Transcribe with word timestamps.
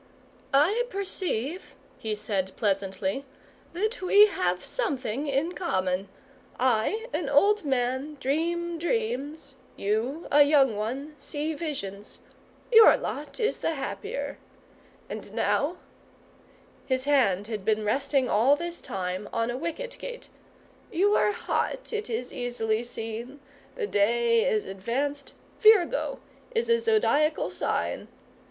"I 0.51 0.85
perceive," 0.89 1.75
he 1.99 2.15
said 2.15 2.55
pleasantly, 2.55 3.23
"that 3.73 4.01
we 4.01 4.25
have 4.25 4.63
something 4.63 5.27
in 5.27 5.51
common. 5.51 6.09
I, 6.59 7.05
an 7.13 7.29
old 7.29 7.63
man, 7.63 8.17
dream 8.19 8.79
dreams; 8.79 9.57
you, 9.77 10.25
a 10.31 10.41
young 10.41 10.75
one, 10.75 11.13
see 11.19 11.53
visions. 11.53 12.21
Your 12.71 12.97
lot 12.97 13.39
is 13.39 13.59
the 13.59 13.75
happier. 13.75 14.39
And 15.07 15.31
now" 15.35 15.77
his 16.87 17.03
hand 17.03 17.45
had 17.45 17.63
been 17.63 17.85
resting 17.85 18.27
all 18.27 18.55
this 18.55 18.81
time 18.81 19.29
on 19.31 19.51
a 19.51 19.55
wicket 19.57 19.97
gate 19.99 20.29
"you 20.91 21.13
are 21.13 21.31
hot, 21.31 21.93
it 21.93 22.09
is 22.09 22.33
easily 22.33 22.83
seen; 22.83 23.39
the 23.75 23.85
day 23.85 24.49
is 24.49 24.65
advanced, 24.65 25.35
Virgo 25.59 26.19
is 26.55 26.65
the 26.65 26.79
Zodiacal 26.79 27.51
sign. 27.51 28.07